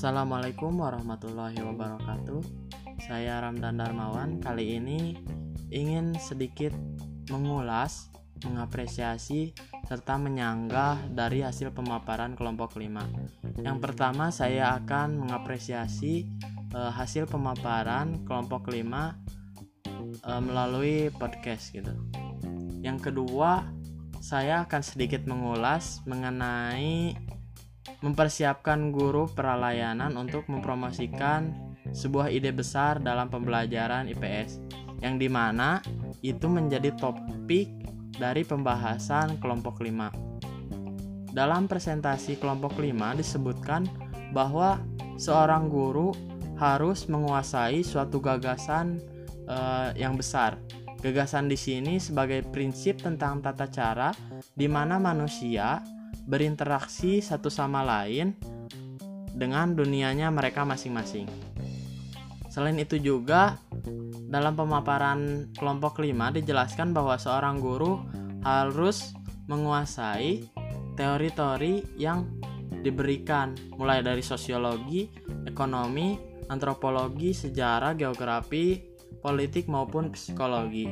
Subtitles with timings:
[0.00, 2.40] Assalamualaikum warahmatullahi wabarakatuh.
[3.04, 4.40] Saya Ramdan Darmawan.
[4.40, 5.12] Kali ini
[5.68, 6.72] ingin sedikit
[7.28, 8.08] mengulas,
[8.48, 9.52] mengapresiasi,
[9.84, 13.60] serta menyanggah dari hasil pemaparan kelompok 5.
[13.60, 16.24] Yang pertama, saya akan mengapresiasi
[16.72, 21.92] eh, hasil pemaparan kelompok 5 eh, melalui podcast gitu.
[22.80, 23.68] Yang kedua,
[24.24, 27.12] saya akan sedikit mengulas mengenai
[28.00, 31.52] mempersiapkan guru peralayanan untuk mempromosikan
[31.92, 34.60] sebuah ide besar dalam pembelajaran IPS
[35.00, 35.80] yang di mana
[36.20, 37.68] itu menjadi topik
[38.16, 40.30] dari pembahasan kelompok 5
[41.30, 43.86] dalam presentasi kelompok 5 disebutkan
[44.34, 44.82] bahwa
[45.14, 46.10] seorang guru
[46.58, 49.00] harus menguasai suatu gagasan
[49.48, 50.60] uh, yang besar.
[51.00, 54.12] Gagasan di sini sebagai prinsip tentang tata cara
[54.52, 55.80] di mana manusia
[56.30, 58.38] berinteraksi satu sama lain
[59.34, 61.26] dengan dunianya mereka masing-masing.
[62.46, 63.58] Selain itu juga
[64.30, 67.98] dalam pemaparan kelompok 5 dijelaskan bahwa seorang guru
[68.46, 69.10] harus
[69.50, 70.46] menguasai
[70.94, 72.30] teori-teori yang
[72.80, 75.10] diberikan mulai dari sosiologi,
[75.50, 76.14] ekonomi,
[76.46, 78.78] antropologi, sejarah, geografi,
[79.18, 80.86] politik maupun psikologi.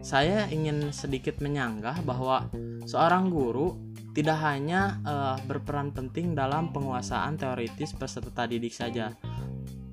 [0.00, 2.48] Saya ingin sedikit menyanggah bahwa
[2.84, 9.14] seorang guru tidak hanya uh, berperan penting dalam penguasaan teoritis peserta didik saja.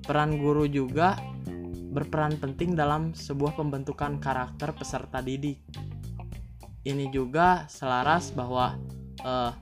[0.02, 1.14] Peran guru juga
[1.88, 5.62] berperan penting dalam sebuah pembentukan karakter peserta didik.
[6.84, 8.76] Ini juga selaras bahwa
[9.24, 9.52] uh,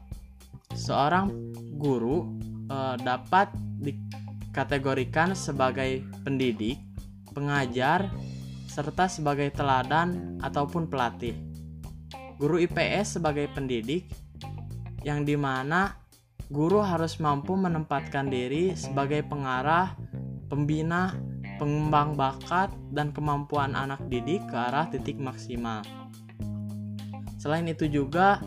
[0.75, 1.31] seorang
[1.77, 2.37] guru
[2.71, 3.51] uh, dapat
[3.83, 6.81] dikategorikan sebagai pendidik,
[7.31, 8.09] pengajar,
[8.67, 11.46] serta sebagai teladan ataupun pelatih.
[12.37, 14.12] Guru IPS sebagai pendidik
[15.06, 15.97] yang di mana
[16.53, 19.97] guru harus mampu menempatkan diri sebagai pengarah,
[20.53, 21.16] pembina,
[21.56, 25.81] pengembang bakat, dan kemampuan anak didik ke arah titik maksimal.
[27.41, 28.43] Selain itu juga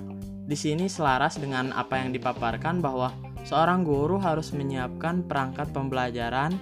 [0.46, 3.10] di sini selaras dengan apa yang dipaparkan bahwa
[3.42, 6.54] seorang guru harus menyiapkan perangkat pembelajaran,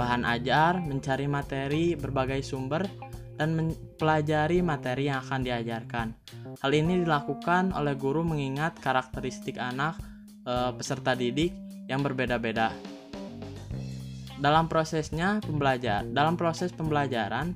[0.00, 2.88] bahan ajar, mencari materi berbagai sumber,
[3.40, 6.12] dan mempelajari materi yang akan diajarkan.
[6.58, 9.94] Hal ini dilakukan oleh guru mengingat karakteristik anak
[10.42, 11.54] e, peserta didik
[11.86, 12.74] yang berbeda-beda.
[14.42, 17.54] Dalam prosesnya pembelajar, dalam proses pembelajaran,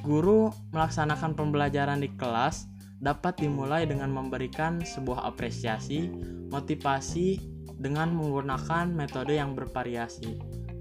[0.00, 2.70] guru melaksanakan pembelajaran di kelas
[3.02, 6.08] dapat dimulai dengan memberikan sebuah apresiasi,
[6.48, 7.36] motivasi
[7.76, 10.38] dengan menggunakan metode yang bervariasi.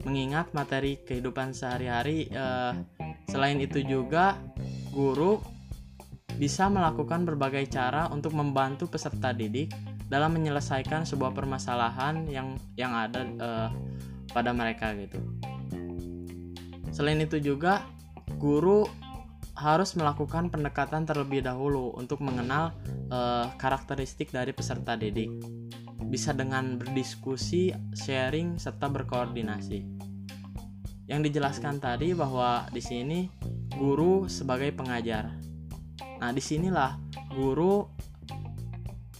[0.07, 2.73] Mengingat materi kehidupan sehari-hari eh,
[3.29, 4.41] Selain itu juga
[4.89, 5.37] guru
[6.39, 9.75] bisa melakukan berbagai cara untuk membantu peserta didik
[10.07, 13.69] dalam menyelesaikan sebuah permasalahan yang yang ada uh,
[14.31, 15.19] pada mereka gitu.
[16.95, 17.85] Selain itu juga
[18.39, 18.87] guru
[19.59, 22.71] harus melakukan pendekatan terlebih dahulu untuk mengenal
[23.11, 25.29] uh, karakteristik dari peserta didik.
[26.09, 29.99] Bisa dengan berdiskusi, sharing, serta berkoordinasi
[31.09, 33.25] yang dijelaskan tadi bahwa di sini
[33.73, 35.38] guru sebagai pengajar.
[36.19, 36.99] Nah, di sinilah
[37.31, 37.87] guru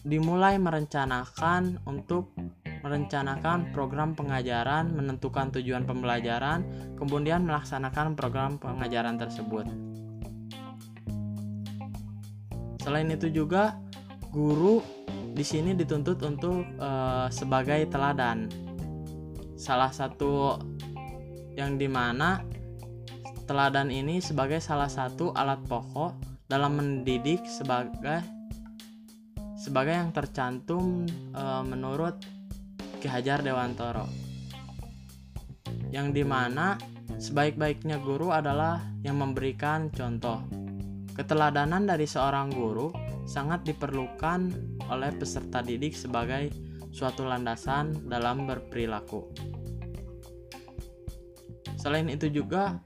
[0.04, 2.32] dimulai merencanakan untuk
[2.80, 6.64] merencanakan program pengajaran, menentukan tujuan pembelajaran,
[6.96, 9.68] kemudian melaksanakan program pengajaran tersebut.
[12.80, 13.76] Selain itu juga
[14.32, 14.80] guru
[15.36, 18.48] di sini dituntut untuk uh, sebagai teladan.
[19.60, 20.56] Salah satu
[21.60, 22.40] yang di mana
[23.44, 28.26] teladan ini sebagai salah satu alat pokok dalam mendidik sebagai
[29.54, 32.18] sebagai yang tercantum e, menurut
[32.98, 34.10] Ki Hajar Dewantoro
[35.94, 36.74] yang di mana
[37.22, 40.42] sebaik-baiknya guru adalah yang memberikan contoh
[41.14, 42.90] keteladanan dari seorang guru
[43.30, 44.50] sangat diperlukan
[44.90, 46.50] oleh peserta didik sebagai
[46.90, 49.30] suatu landasan dalam berperilaku.
[51.78, 52.82] Selain itu juga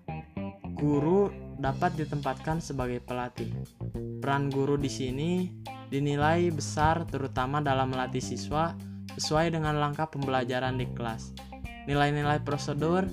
[0.75, 3.49] guru dapat ditempatkan sebagai pelatih.
[4.21, 5.49] Peran guru di sini
[5.91, 8.73] dinilai besar terutama dalam melatih siswa
[9.17, 11.35] sesuai dengan langkah pembelajaran di kelas.
[11.85, 13.05] Nilai-nilai prosedur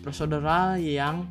[0.00, 1.28] prosedural yang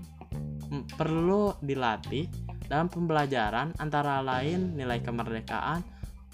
[0.96, 2.30] perlu dilatih
[2.70, 5.82] dalam pembelajaran antara lain nilai kemerdekaan,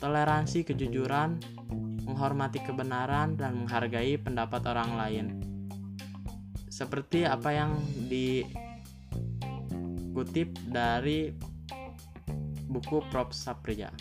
[0.03, 1.39] toleransi, kejujuran,
[2.03, 5.27] menghormati kebenaran, dan menghargai pendapat orang lain
[6.75, 7.79] seperti apa yang
[10.15, 11.27] dikutip dari
[12.71, 13.35] buku Prof.
[13.35, 13.91] Sapria.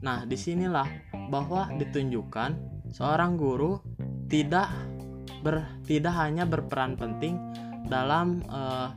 [0.00, 0.88] Nah, di sinilah
[1.28, 2.56] bahwa ditunjukkan
[2.88, 3.84] seorang guru
[4.32, 4.72] tidak
[5.44, 7.36] ber, tidak hanya berperan penting
[7.84, 8.96] dalam uh,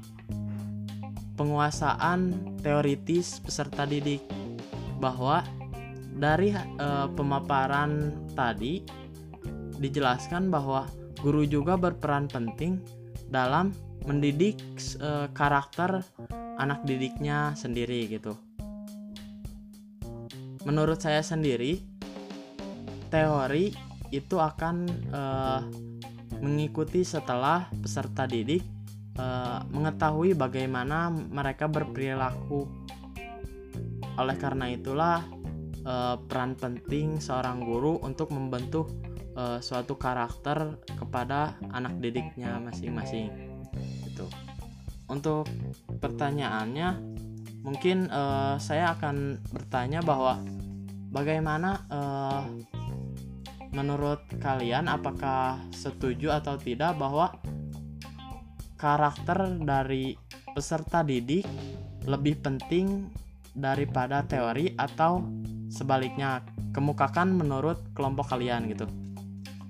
[1.36, 2.32] penguasaan
[2.64, 4.24] teoritis peserta didik
[5.04, 5.44] bahwa
[6.16, 8.80] dari uh, pemaparan tadi
[9.76, 10.88] dijelaskan bahwa
[11.20, 12.80] guru juga berperan penting
[13.28, 13.76] dalam
[14.08, 14.56] mendidik
[15.04, 16.00] uh, karakter
[16.58, 18.34] anak didiknya sendiri gitu.
[20.64, 21.84] Menurut saya sendiri,
[23.12, 23.76] teori
[24.12, 24.76] itu akan
[25.12, 25.62] uh,
[26.40, 28.64] mengikuti setelah peserta didik
[29.20, 32.64] uh, mengetahui bagaimana mereka berperilaku.
[34.18, 35.22] Oleh karena itulah
[35.84, 38.88] uh, peran penting seorang guru untuk membentuk
[39.62, 43.57] suatu karakter kepada anak didiknya masing-masing.
[45.08, 45.48] Untuk
[46.04, 47.00] pertanyaannya,
[47.64, 50.40] mungkin uh, saya akan bertanya bahwa
[51.12, 52.44] bagaimana uh,
[53.72, 57.36] menurut kalian apakah setuju atau tidak bahwa
[58.80, 60.16] karakter dari
[60.54, 61.44] peserta didik
[62.08, 63.12] lebih penting
[63.52, 65.26] daripada teori atau
[65.68, 68.88] sebaliknya kemukakan menurut kelompok kalian gitu?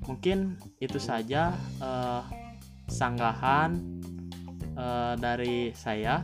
[0.05, 1.51] Mungkin itu saja
[1.83, 2.23] uh,
[2.87, 3.75] sanggahan
[4.77, 6.23] uh, dari saya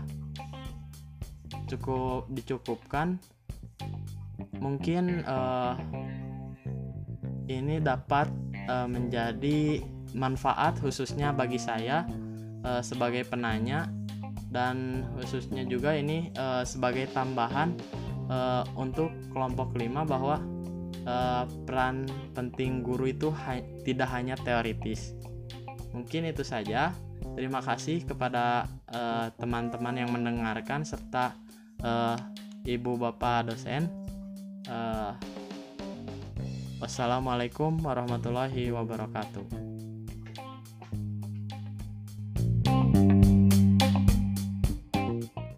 [1.68, 3.18] cukup dicukupkan
[4.62, 5.76] mungkin uh,
[7.50, 8.32] ini dapat
[8.70, 9.84] uh, menjadi
[10.16, 12.08] manfaat khususnya bagi saya
[12.64, 13.90] uh, sebagai penanya
[14.54, 17.74] dan khususnya juga ini uh, sebagai tambahan
[18.30, 20.38] uh, untuk kelompok kelima bahwa
[21.10, 22.06] uh, peran
[22.38, 25.18] penting guru itu ha tidak hanya teoritis.
[25.92, 26.94] Mungkin itu saja.
[27.34, 28.68] Terima kasih kepada
[29.40, 31.34] teman-teman uh, yang mendengarkan serta
[31.82, 32.18] uh,
[32.68, 33.88] ibu bapak dosen.
[34.68, 35.16] Uh,
[36.84, 39.73] Wassalamualaikum warahmatullahi wabarakatuh.